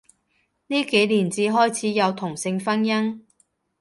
[0.65, 3.19] 呢幾年至開始有同性婚姻